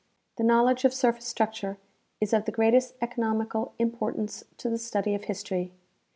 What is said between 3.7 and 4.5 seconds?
importance